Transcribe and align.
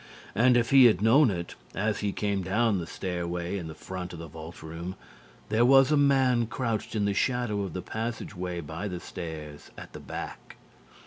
And 0.33 0.57
if 0.57 0.71
he 0.71 0.85
had 0.85 0.99
known 1.03 1.29
it, 1.29 1.53
as 1.75 1.99
he 1.99 2.11
came 2.11 2.41
down 2.41 2.79
the 2.79 2.87
stairway 2.87 3.59
in 3.59 3.67
the 3.67 3.75
front 3.75 4.13
of 4.13 4.17
the 4.17 4.25
vault 4.27 4.63
room, 4.63 4.95
there 5.49 5.63
was 5.63 5.91
a 5.91 5.95
man 5.95 6.47
crouched 6.47 6.95
in 6.95 7.05
the 7.05 7.13
shadow 7.13 7.61
of 7.61 7.73
the 7.73 7.83
passage 7.83 8.35
way 8.35 8.61
by 8.61 8.87
the 8.87 8.99
stairs 8.99 9.69
at 9.77 9.93
the 9.93 9.99
back. 9.99 10.55